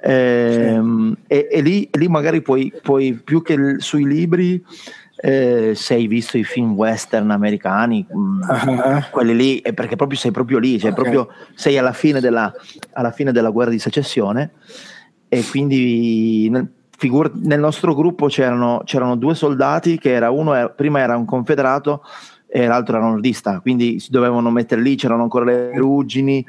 [0.02, 1.22] Ehm, sì.
[1.26, 4.64] e, e lì, lì, magari puoi, puoi più che sui libri,
[5.16, 9.04] eh, se hai visto i film western americani, uh-huh.
[9.10, 11.02] quelli lì, perché proprio sei proprio lì, cioè okay.
[11.02, 12.52] proprio sei alla fine, della,
[12.92, 14.52] alla fine della guerra di secessione,
[15.28, 16.50] e quindi
[17.00, 21.24] figur- nel nostro gruppo c'erano, c'erano, due soldati che era uno era, prima era un
[21.24, 22.04] confederato
[22.46, 26.44] e l'altro era nordista, quindi si dovevano mettere lì, c'erano ancora le ruggini.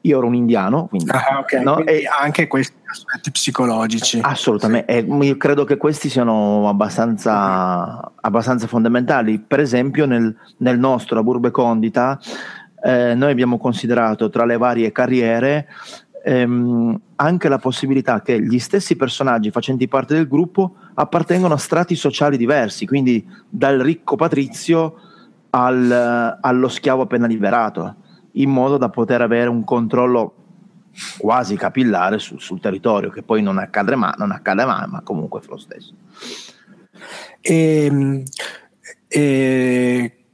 [0.00, 1.62] Io ero un indiano, quindi, ah, okay.
[1.62, 1.74] no?
[1.76, 4.20] quindi e anche questi aspetti psicologici.
[4.22, 5.28] Assolutamente, sì.
[5.30, 9.38] e credo che questi siano abbastanza, abbastanza fondamentali.
[9.38, 12.18] Per esempio, nel, nel nostro, a Burbe Condita,
[12.82, 15.68] eh, noi abbiamo considerato tra le varie carriere
[16.24, 21.94] ehm, anche la possibilità che gli stessi personaggi facenti parte del gruppo appartengono a strati
[21.94, 24.94] sociali diversi, quindi dal ricco patrizio
[25.50, 27.96] al, allo schiavo appena liberato,
[28.32, 30.34] in modo da poter avere un controllo
[31.18, 35.40] quasi capillare sul, sul territorio, che poi non accade mai, non accade mai ma comunque
[35.42, 35.92] fa lo stesso.
[37.40, 38.22] E, ehm,
[39.06, 40.24] e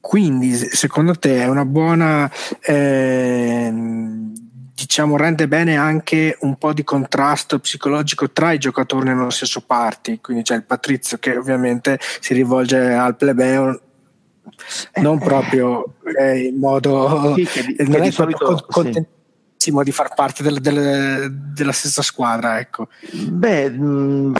[0.00, 3.72] quindi secondo te è una buona eh,
[4.74, 10.20] diciamo rende bene anche un po' di contrasto psicologico tra i giocatori nello stesso party,
[10.20, 13.80] quindi c'è il patrizio che ovviamente si rivolge al plebeo
[14.96, 19.06] non proprio eh, in modo sì, che, non che è solito, con,
[19.70, 19.82] sì.
[19.82, 22.88] di far parte del, del, della stessa squadra ecco.
[23.12, 24.34] beh mh,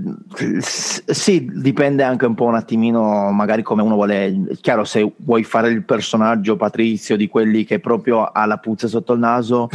[0.00, 5.44] mm, sì dipende anche un po' un attimino magari come uno vuole chiaro se vuoi
[5.44, 9.68] fare il personaggio patrizio di quelli che proprio ha la puzza sotto il naso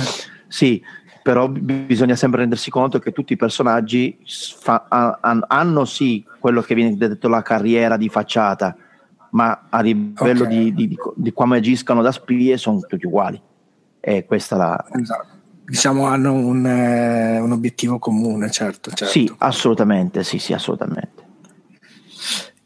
[0.48, 0.82] sì
[1.22, 4.86] però bisogna sempre rendersi conto che tutti i personaggi fa,
[5.48, 8.76] hanno sì quello che viene detto la carriera di facciata
[9.34, 10.74] ma a livello okay.
[10.74, 13.42] di, di, di, come agiscano da spie sono tutti uguali.
[14.06, 14.86] E questa la...
[15.00, 15.28] Esatto.
[15.66, 21.24] Diciamo hanno un, eh, un obiettivo comune, certo, certo, Sì, assolutamente, sì, sì, assolutamente.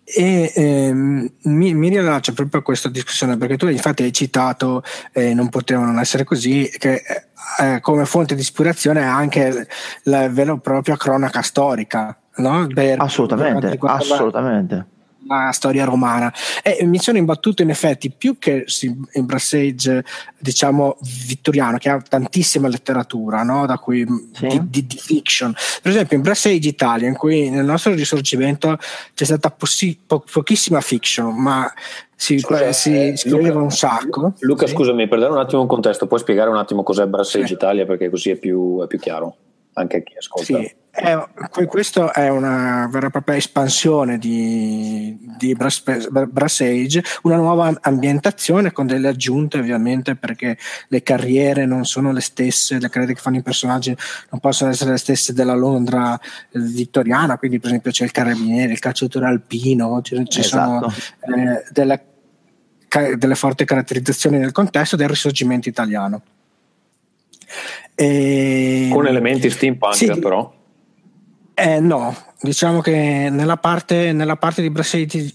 [0.04, 5.36] E ehm, mi, mi, riallaccio proprio a questa discussione perché tu infatti hai citato eh,
[5.36, 7.04] non potevano non essere così che
[7.60, 9.68] eh, come fonte di ispirazione è anche
[10.04, 12.68] la vera e propria cronaca storica no?
[12.74, 14.86] per, assolutamente per assolutamente
[15.28, 18.66] la storia romana e mi sono imbattuto in effetti più che
[19.14, 20.04] in Brassage
[20.38, 23.66] diciamo vittoriano che ha tantissima letteratura no?
[23.66, 24.48] da cui, sì.
[24.48, 28.78] di, di, di, fiction per esempio in Brassage Italia in cui nel nostro risorgimento
[29.14, 31.72] c'è stata possi- po- pochissima fiction ma
[32.16, 34.74] si, Scusa, si eh, scriveva Luca, un sacco Luca sì.
[34.74, 37.54] scusami per dare un attimo un contesto puoi spiegare un attimo cos'è Brassage sì.
[37.54, 39.36] Italia perché così è più, è più chiaro
[39.80, 41.16] anche a chi ascolta sì è,
[41.68, 48.72] questo è una vera e propria espansione di, di Brass, Brass, Age, una nuova ambientazione
[48.72, 53.38] con delle aggiunte ovviamente perché le carriere non sono le stesse, le carriere che fanno
[53.38, 53.96] i personaggi
[54.32, 56.20] non possono essere le stesse della Londra
[56.54, 60.90] vittoriana, quindi per esempio c'è il carabiniere, il calciatore alpino, ci, ci esatto.
[60.90, 62.06] sono eh, delle,
[63.18, 66.24] delle forti caratterizzazioni nel contesto del risorgimento italiano.
[68.00, 68.90] E...
[68.92, 70.54] Con elementi steampunk sì, però?
[71.56, 75.34] Eh, no, diciamo che nella parte, nella parte di Brassage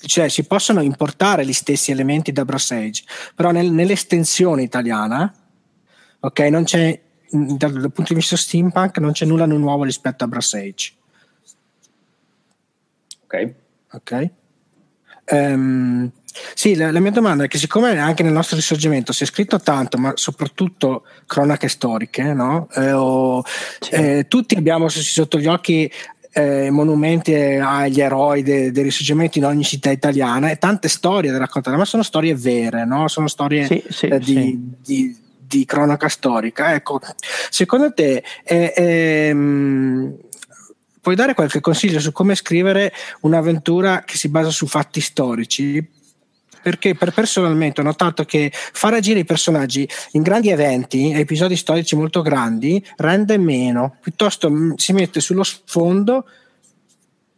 [0.00, 5.32] cioè si possono importare gli stessi elementi da Brassage, però nel, nell'estensione italiana,
[6.18, 10.24] ok, non c'è dal, dal, punto di vista steampunk non c'è nulla di nuovo rispetto
[10.24, 10.92] a Brassage.
[13.24, 13.54] Ok.
[13.92, 14.30] Ok.
[15.30, 16.10] Um,
[16.54, 19.58] sì, la, la, mia domanda è che siccome anche nel nostro risorgimento si è scritto
[19.60, 22.68] tanto, ma soprattutto cronache storiche, no?
[22.74, 23.42] eh, o,
[23.80, 23.90] sì.
[23.90, 25.90] eh, tutti abbiamo sotto gli occhi
[26.32, 31.38] eh, monumenti agli eroi dei de risorgimento in ogni città italiana e tante storie da
[31.38, 33.08] raccontare, ma sono storie vere, no?
[33.08, 36.74] sono storie sì, sì, eh, di, di, di, cronaca storica.
[36.74, 37.00] Ecco,
[37.50, 40.14] secondo te è, mh,
[41.00, 45.98] puoi dare qualche consiglio su come scrivere un'avventura che si basa su fatti storici?
[46.62, 51.96] Perché per personalmente ho notato che far agire i personaggi in grandi eventi, episodi storici
[51.96, 56.24] molto grandi, rende meno, piuttosto mm, si mette sullo sfondo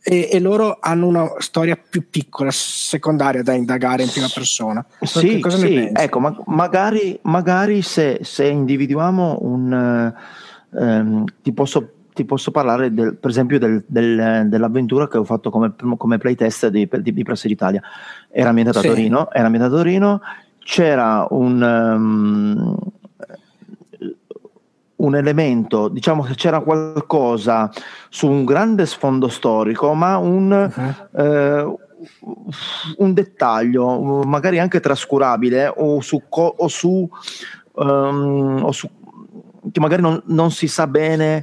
[0.05, 4.85] e, e, loro hanno una storia più piccola, secondaria da indagare in prima persona.
[5.01, 10.15] Sì, sì ecco, ma magari, magari se, se, individuiamo un...
[10.75, 15.51] Um, ti posso ti posso parlare del, per esempio del, del, dell'avventura che ho fatto
[15.51, 17.83] come, come playtest di, di, di Press Italia.
[18.31, 18.87] Era ambientata sì.
[18.87, 20.20] a Torino, era ambientata a Torino,
[20.59, 22.77] c'era un, um,
[24.96, 27.70] un elemento, diciamo che c'era qualcosa
[28.09, 31.20] su un grande sfondo storico, ma un, uh-huh.
[31.20, 31.77] eh,
[32.98, 37.09] un dettaglio, magari anche trascurabile, o su, o su,
[37.72, 38.88] um, o su
[39.70, 41.42] che magari non, non si sa bene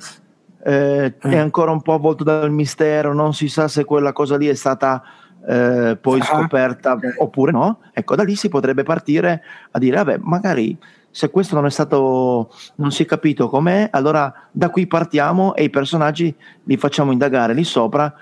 [0.63, 1.39] eh, è mm.
[1.39, 5.01] ancora un po' avvolto dal mistero, non si sa se quella cosa lì è stata
[5.47, 7.13] eh, poi ah, scoperta okay.
[7.17, 7.79] oppure no.
[7.93, 10.77] Ecco, da lì si potrebbe partire a dire, vabbè, magari
[11.11, 15.63] se questo non è stato, non si è capito com'è, allora da qui partiamo e
[15.63, 18.13] i personaggi li facciamo indagare lì sopra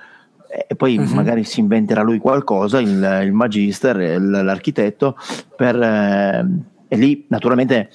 [0.67, 1.13] e poi uh-huh.
[1.13, 5.17] magari si inventerà lui qualcosa, il, il magister, l'architetto,
[5.55, 6.45] per, eh,
[6.87, 7.89] e lì naturalmente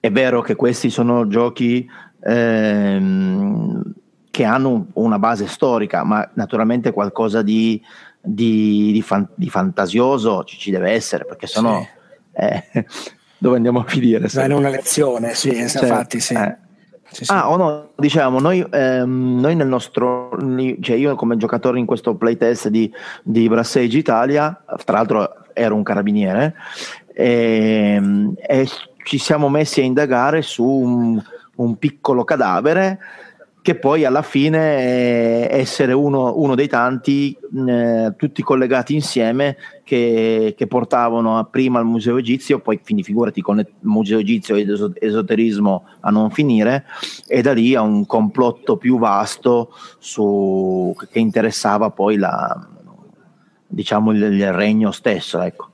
[0.00, 1.86] è vero che questi sono giochi
[2.22, 3.82] ehm,
[4.30, 7.80] che hanno una base storica, ma naturalmente qualcosa di,
[8.20, 11.88] di, di, fan, di fantasioso ci, ci, deve essere, perché sennò sì.
[12.32, 12.86] eh,
[13.38, 14.28] dove andiamo a finire?
[14.32, 16.34] Beh, una lezione, sì, cioè, infatti sì.
[16.34, 16.64] Eh.
[17.08, 17.32] Sì, sì.
[17.32, 20.36] Ah, o no, diciamo, noi, ehm, noi, nel nostro,
[20.80, 25.82] cioè io come giocatore in questo playtest di, di Brassage Italia, tra l'altro ero un
[25.82, 26.54] carabiniere,
[27.14, 28.68] e, ehm, e
[29.04, 31.22] ci siamo messi a indagare su un,
[31.56, 32.98] un piccolo cadavere
[33.66, 40.68] che poi alla fine essere uno, uno dei tanti, eh, tutti collegati insieme, che, che,
[40.68, 44.64] portavano prima al museo egizio, poi quindi figurati con il museo egizio e
[45.00, 46.84] esoterismo a non finire,
[47.26, 52.68] e da lì a un complotto più vasto su, che interessava poi la,
[53.66, 55.40] diciamo il, il regno stesso.
[55.40, 55.70] Ecco.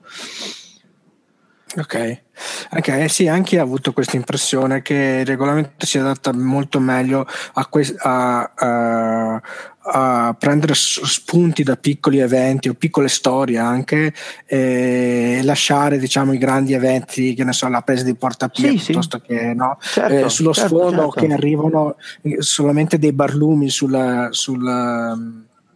[1.76, 2.21] Ok,
[2.70, 7.66] okay sì, anche ho avuto questa impressione che il regolamento si adatta molto meglio a,
[7.66, 9.42] que- a, a,
[9.78, 14.14] a, prendere spunti da piccoli eventi o piccole storie anche
[14.46, 18.76] e lasciare diciamo i grandi eventi, che ne so, la presa di Porta Pia sì,
[18.76, 19.26] piuttosto sì.
[19.26, 21.26] che no, certo, eh, sullo certo, sfondo certo.
[21.26, 21.96] che arrivano
[22.38, 25.16] solamente dei barlumi sulla, sulla,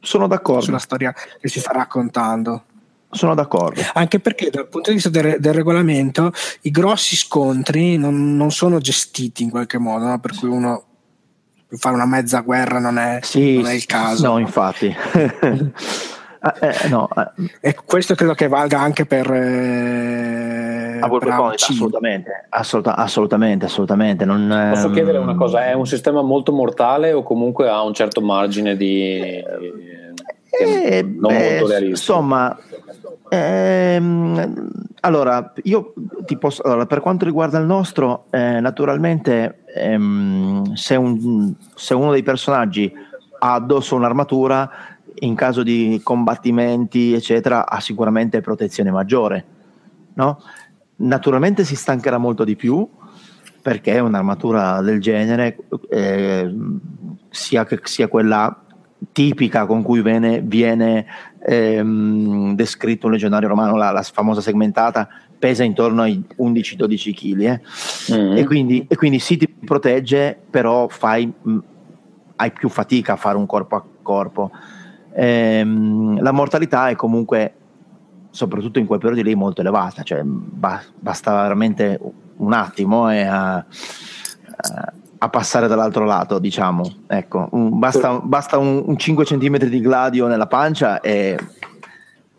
[0.01, 0.63] Sono d'accordo.
[0.63, 2.65] sulla storia che si sta raccontando.
[3.11, 3.81] Sono d'accordo.
[3.95, 9.43] Anche perché dal punto di vista del, del regolamento i scontri non, non, sono gestiti
[9.43, 10.19] in qualche modo, no?
[10.19, 10.85] per cui uno
[11.69, 14.27] fare una mezza guerra non è, sì, non è il caso.
[14.27, 14.95] No, infatti.
[16.41, 17.51] Ah, eh, no, eh.
[17.61, 24.25] E questo credo che valga anche per, eh, per assolutamente, assoluta, assolutamente, assolutamente.
[24.25, 28.21] Non, Posso chiedere una cosa: è un sistema molto mortale o comunque ha un certo
[28.21, 29.03] margine di.
[29.03, 29.45] Eh,
[31.05, 31.87] non beh?
[31.87, 32.57] Insomma,
[33.29, 40.97] Ehm, allora, io ti posso, allora, per quanto riguarda il nostro, eh, naturalmente ehm, se,
[40.97, 42.93] un, se, uno dei personaggi
[43.39, 44.71] ha addosso un'armatura,
[45.21, 49.45] in caso di combattimenti, eccetera, ha sicuramente protezione maggiore.
[50.15, 50.41] No?
[50.97, 52.89] Naturalmente si stancherà molto di più
[53.61, 55.57] perché un'armatura del genere,
[55.91, 56.55] eh,
[57.31, 58.66] sia, sia quella
[59.13, 61.07] tipica con cui viene, viene
[61.45, 67.61] ehm, descritto un legionario romano, la, la, famosa segmentata, pesa intorno ai 11-12 kg eh?
[68.13, 68.37] mm-hmm.
[68.37, 71.59] e, quindi, e, quindi, sì ti protegge, però fai, mh,
[72.37, 74.51] hai più fatica a fare un corpo a corpo.
[75.15, 77.55] Ehm, la mortalità è comunque,
[78.31, 81.99] soprattutto in quel periodo lì, molto elevata, cioè ba- basta veramente
[82.39, 84.93] un attimo e a, a
[85.27, 86.83] a passare dall'altro lato, diciamo.
[87.07, 91.37] Ecco, un, basta, basta un, un, 5 cm di gladio nella pancia e,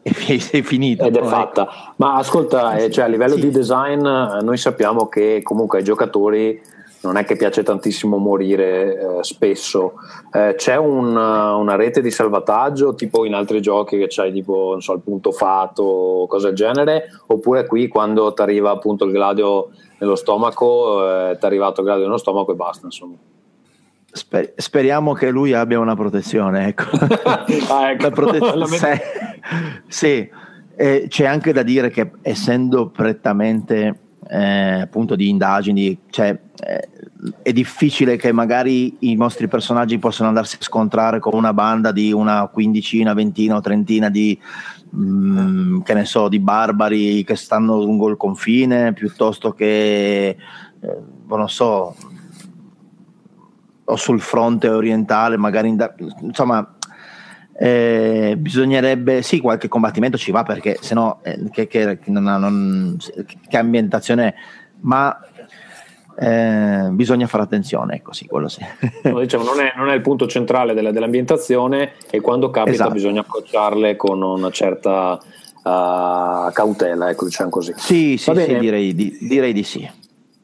[0.02, 1.06] e sei finito.
[1.06, 1.68] Ed è fatta.
[1.98, 3.42] Ma ascolta, eh, cioè, a livello sì.
[3.42, 6.60] di design, eh, noi sappiamo che comunque ai giocatori
[7.02, 9.94] non è che piace tantissimo morire eh, spesso.
[10.34, 14.94] Eh, c'è un, una rete di salvataggio, tipo in altri giochi che c'hai tipo so,
[14.94, 19.70] il punto fato o cose del genere, oppure qui quando ti arriva appunto il gladio
[20.00, 23.16] nello stomaco, eh, ti è arrivato il grado nello stomaco e basta, insomma.
[24.12, 26.98] Sper- speriamo che lui abbia una protezione, ecco.
[27.70, 28.10] ah, ecco.
[28.12, 29.02] protezione sì,
[29.88, 30.30] sì.
[30.80, 36.90] Eh, c'è anche da dire che essendo prettamente eh, appunto di indagini, cioè, eh,
[37.42, 42.12] è difficile che magari i nostri personaggi possano andarsi a scontrare con una banda di
[42.12, 44.40] una quindicina, ventina o trentina di
[44.90, 50.30] mh, mm, che ne so, di barbari che stanno lungo il confine piuttosto che,
[50.80, 50.98] eh,
[51.28, 51.96] non so,
[53.86, 56.76] o sul fronte orientale, magari, in, insomma,
[57.60, 62.98] eh, bisognerebbe, sì, qualche combattimento ci va perché sennò eh, che, che, non,
[63.48, 64.36] che ambientazione
[64.82, 65.18] ma
[66.20, 68.66] eh, bisogna fare attenzione, ecco sì, quello sì.
[69.04, 72.94] No, diciamo, non, è, non, è, il punto centrale della, dell'ambientazione e quando capita esatto.
[72.94, 77.74] bisogna approcciarle con una certa uh, cautela, ecco diciamo così.
[77.76, 79.90] Sì, sì, sì direi, di, direi di sì.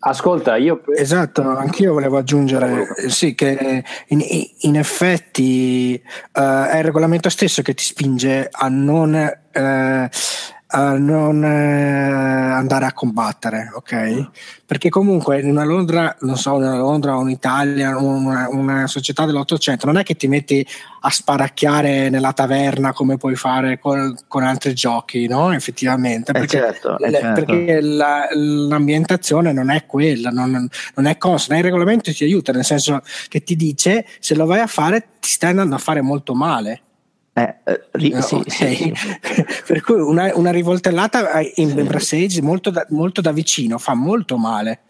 [0.06, 0.82] Ascolta, io...
[0.96, 4.22] Esatto, anch'io volevo aggiungere sì, che in,
[4.60, 6.00] in effetti
[6.34, 9.32] uh, è il regolamento stesso che ti spinge a non...
[9.56, 10.08] Uh,
[10.76, 14.30] a non eh, andare a combattere, ok?
[14.66, 19.86] Perché comunque in una Londra, non so, una Londra o un'Italia, una, una società dell'Ottocento,
[19.86, 20.66] non è che ti metti
[21.02, 25.54] a sparacchiare nella taverna come puoi fare con, con altri giochi, no?
[25.54, 27.46] Effettivamente, eh, perché, certo, eh le, certo.
[27.46, 31.60] perché la, l'ambientazione non è quella, non, non è consona.
[31.60, 35.30] Il regolamento ti aiuta, nel senso che ti dice se lo vai a fare ti
[35.30, 36.82] stai andando a fare molto male.
[37.36, 38.52] Eh, eh, No, sì, ok.
[38.52, 38.94] sì, sì.
[39.66, 44.82] per cui una, una rivoltellata in Brassage molto molto da vicino fa molto male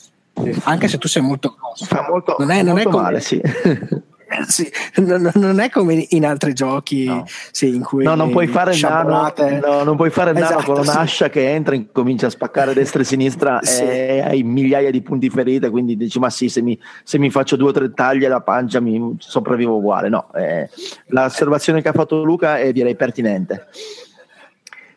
[0.63, 3.19] anche se tu sei molto grosso Fa molto, non è, non è molto come, male,
[3.21, 3.41] sì.
[4.47, 7.25] sì, non, non è come in altri giochi No.
[7.51, 10.37] sì, in cui No, non puoi fare il nano, sciabolate- no, non puoi fare il
[10.37, 10.89] nano Esatto, con sì.
[10.89, 13.83] un'ascia che entra e comincia a spaccare destra e sinistra Sì.
[13.83, 17.55] e hai migliaia di punti ferite, quindi dici ma sì, se mi, se mi faccio
[17.55, 20.09] due o tre taglie alla pancia mi sopravvivo uguale.
[20.09, 20.69] No, eh,
[21.07, 23.67] l'osservazione che ha fatto Luca è direi pertinente.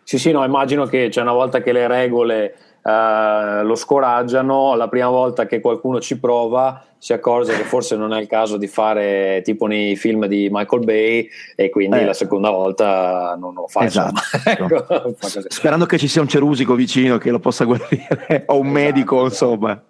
[0.02, 2.54] Sì, sì, no, immagino che cioè, una volta che le regole
[2.86, 8.12] eh, lo scoraggiano, la prima volta che qualcuno ci prova si accorge che forse non
[8.14, 12.04] è il caso di fare tipo nei film di Michael Bay e quindi Eh.
[12.04, 13.84] la seconda volta non lo fa.
[13.84, 14.20] Esatto.
[14.44, 15.28] Ecco, fa.
[15.48, 19.80] Sperando che ci sia un cerusico vicino che lo possa guarire o un medico, insomma.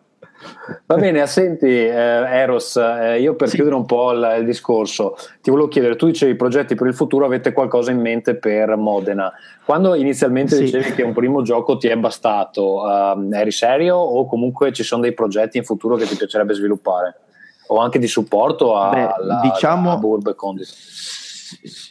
[0.87, 3.55] Va bene, senti eh, Eros, eh, io per Sì.
[3.57, 7.25] chiudere un po' il, il discorso, ti volevo chiedere, tu dicevi progetti per il futuro,
[7.25, 9.33] avete qualcosa in mente per Modena?
[9.65, 10.65] Quando inizialmente Sì.
[10.65, 15.03] dicevi che un primo gioco ti è bastato, ehm, eri serio o comunque ci sono
[15.03, 17.15] dei progetti in futuro che ti piacerebbe sviluppare?
[17.69, 20.67] O anche di supporto a, Beh, alla, diciamo- a Burb e Condit?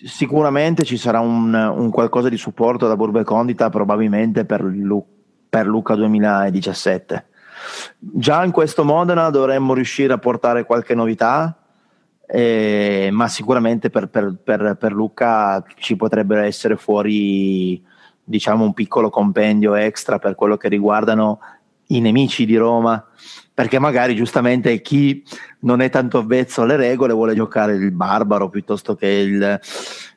[0.05, 5.05] Sicuramente ci sarà un, un qualcosa di supporto da Burbe Condita probabilmente per, Lu-
[5.49, 7.25] per Luca 2017.
[7.99, 11.57] Già in questo Modena dovremmo riuscire a portare qualche novità,
[12.27, 17.83] eh, ma sicuramente per, per- per- per Luca ci potrebbe essere fuori
[18.23, 21.39] diciamo un piccolo compendio extra per quello che riguardano
[21.89, 23.05] i nemici di Roma,
[23.53, 25.23] perché magari giustamente chi
[25.59, 29.59] non è tanto avvezzo alle regole vuole giocare il barbaro piuttosto che il,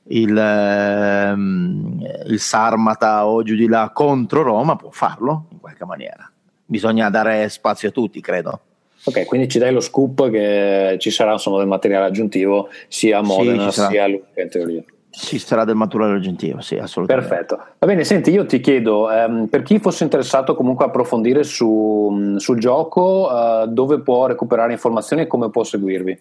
[0.04, 6.30] il, ehm, il Sarmata o giù di là contro Roma, può farlo in qualche maniera.
[6.70, 8.60] Bisogna dare spazio a tutti, credo.
[9.04, 13.24] Ok, quindi ci dai lo scoop che ci sarà insomma del materiale aggiuntivo sia a
[13.24, 13.88] Sì, Modena sarà.
[13.88, 14.82] sia a Lucca in teoria.
[15.10, 17.28] Ci sarà del maturale argentino, sì, assolutamente.
[17.30, 17.56] Perfetto.
[17.78, 22.10] Va bene, senti, io ti chiedo, ehm, per chi fosse interessato comunque a approfondire su-
[22.12, 26.20] mh, sul gioco, eh, dove può recuperare informazioni e come può seguirvi?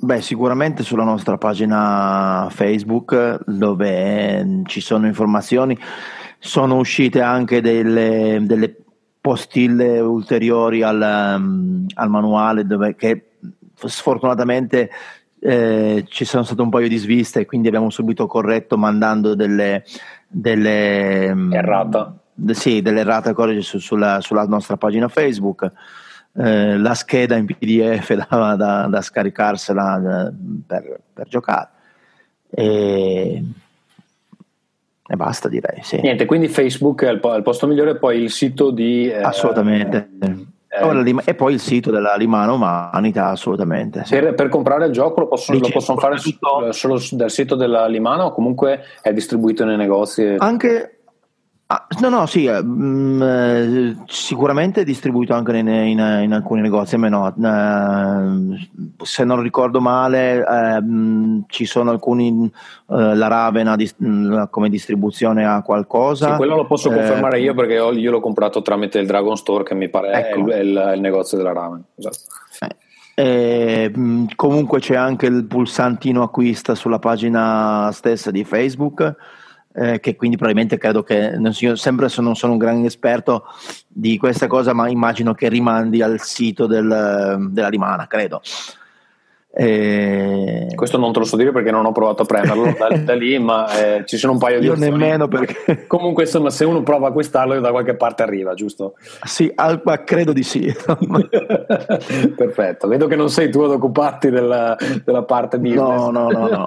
[0.00, 3.88] Beh, sicuramente sulla nostra pagina Facebook dove
[4.38, 5.76] eh, ci sono informazioni,
[6.38, 8.76] sono uscite anche delle, delle
[9.28, 13.32] postille ulteriori al, um, al manuale dove, che
[13.74, 14.88] sfortunatamente
[15.38, 19.84] eh, ci sono state un paio di sviste e quindi abbiamo subito corretto mandando delle,
[20.26, 22.16] delle mm, Errata.
[22.32, 25.70] de- sì, delle errate corrige su- sulla, sulla nostra pagina Facebook
[26.32, 30.32] eh, la scheda in PDF da, da- da scaricarsela eh,
[30.66, 31.68] per, per giocare
[32.48, 33.44] e
[35.18, 36.00] basta direi sì.
[36.00, 39.10] Niente, quindi Facebook è il, po- il posto migliore, poi il sito di...
[39.10, 44.14] eh, assolutamente eh, Lim- e poi il sito della Limana Umanita assolutamente sì.
[44.18, 46.16] per, per comprare il gioco lo possono, lo possono fare
[46.70, 50.36] solo dal sito della Limana o comunque è distribuito nei negozi?
[50.38, 50.97] Anche
[51.70, 56.98] ah, no, no, sì, eh, sicuramente è distribuito anche in, in- in alcuni negozi, a
[56.98, 57.26] me no.
[57.28, 58.68] eh,
[59.04, 60.44] se non ricordo male,
[60.82, 62.50] mm, ci sono alcuni,
[62.90, 66.30] eh, la Raven ha dis- mm, come distribuzione a qualcosa.
[66.30, 69.62] Sì, quello lo posso confermare io perché ho- io l'ho comprato tramite il Dragon Store
[69.64, 70.40] che mi pare è, Ecco.
[70.40, 71.84] il, è il- è il negozio della ramen.
[71.96, 72.16] Esatto.
[73.14, 79.12] Eh, mh, comunque c'è anche il pulsantino acquista sulla pagina stessa di Facebook,
[79.78, 83.44] eh, che quindi probabilmente credo che, io sempre se non sono un gran esperto
[83.86, 88.42] di questa cosa, ma immagino che rimandi al sito del- della Rimana, credo.
[89.60, 93.14] Eh, Questo non te lo so dire perché non ho provato a prenderlo da, da
[93.14, 94.92] lì, ma eh, ci sono un paio di io opzioni.
[94.92, 98.94] nemmeno perché Comunque, insomma, se uno prova a acquistarlo, da qualche parte arriva, giusto?
[99.24, 100.72] sì, al- ma credo di sì.
[102.36, 102.86] Perfetto.
[102.88, 106.06] Vedo che non sei tu ad occuparti della, della parte business.
[106.06, 106.66] No, no, no, no.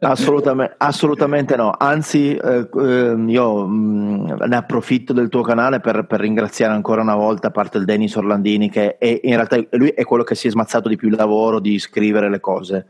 [0.00, 1.72] Assolutamente, assolutamente no.
[1.76, 7.14] Anzi, eh, ehm, io mh, ne approfitto del tuo canale per, per ringraziare ancora una
[7.16, 10.48] volta, a parte il Denis Orlandini, che è, in realtà lui è quello che si
[10.48, 11.78] è smazzato di più il lavoro di
[12.16, 12.86] scrivere le cose.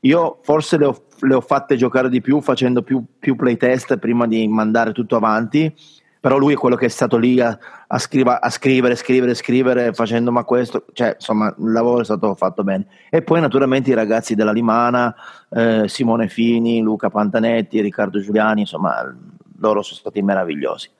[0.00, 4.26] Io forse le ho, le ho fatte giocare di più facendo più, più playtest prima
[4.26, 5.74] di mandare tutto avanti.
[6.20, 7.56] Però lui è quello che è stato lì a,
[7.86, 12.34] a, scriva- a scrivere, scrivere, scrivere, facendo ma questo, cioè insomma il lavoro è stato
[12.34, 12.86] fatto bene.
[13.08, 15.14] E poi naturalmente i ragazzi della Limana,
[15.48, 19.16] eh, Simone Fini, Luca Pantanetti, Riccardo Giuliani, insomma
[19.60, 20.90] loro sono stati meravigliosi.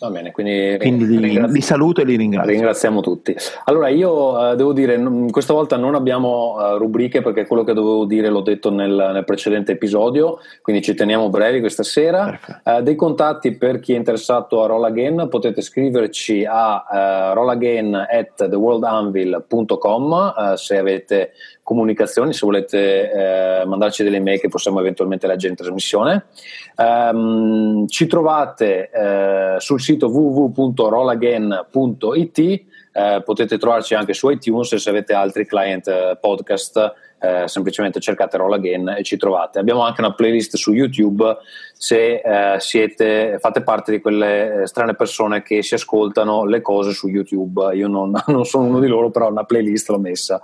[0.00, 2.50] Va bene, quindi, quindi li, li, saluto e li ringrazio.
[2.50, 3.36] Ringraziamo tutti.
[3.64, 7.72] Allora io uh, devo dire, n- questa volta non abbiamo uh, rubriche perché quello che
[7.72, 12.38] dovevo dire l'ho detto nel, nel precedente episodio, quindi ci teniamo brevi questa sera.
[12.64, 17.94] Uh, dei contatti per chi è interessato a Roll Again potete scriverci a uh, rollagain
[17.94, 21.32] at theworldanvil.com se avete
[21.72, 26.24] comunicazioni, se volete mandarci delle mail che possiamo eventualmente leggere in trasmissione.
[26.76, 28.90] Um, ci trovate
[29.58, 36.18] sul sito sito www.rollagain.it eh, potete trovarci anche su iTunes se avete altri client eh,
[36.20, 36.92] podcast
[37.22, 39.58] eh, semplicemente cercate Roll Again e ci trovate.
[39.58, 41.36] Abbiamo anche una playlist su YouTube
[41.72, 46.90] se eh, siete, fate parte di quelle eh, strane persone che si ascoltano le cose
[46.90, 47.74] su YouTube.
[47.74, 50.40] Io non, non sono uno di loro però una playlist l'ho messa.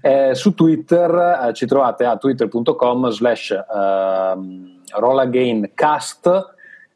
[0.00, 6.51] Eh, su Twitter ci trovate a twitter.com slash ehm, rollagaincast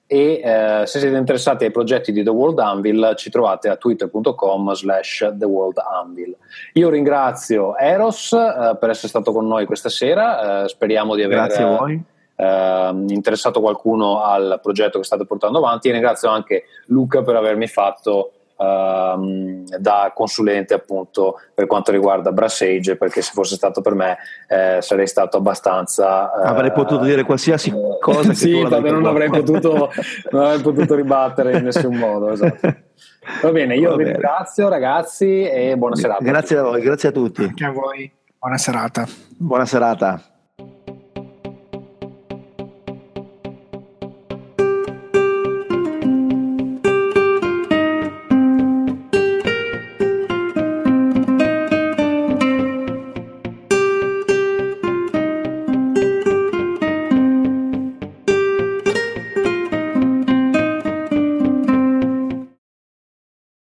[0.08, 4.72] e eh, se siete interessati ai progetti di The World Anvil ci trovate a twitter.com
[4.72, 6.36] slash The World Anvil.
[6.74, 10.64] Io ringrazio Eros eh, per essere stato con noi questa sera.
[10.64, 12.02] Eh, speriamo di aver
[12.36, 15.88] eh, interessato qualcuno al progetto che state portando avanti.
[15.88, 22.96] E ringrazio anche Luca per avermi fatto Uh, da consulente appunto per quanto riguarda Brassage
[22.96, 24.16] perché se fosse stato per me
[24.48, 29.90] eh, sarei stato abbastanza uh, avrei potuto dire qualsiasi cosa sì, vabbè, non, avrei potuto,
[30.30, 32.74] non avrei potuto ribattere in nessun modo esatto.
[33.42, 34.16] va bene io va vi bene.
[34.16, 37.42] ringrazio ragazzi e buona serata grazie a voi grazie a tutti.
[37.42, 39.06] Anche a voi buona serata.
[39.36, 40.35] Buona serata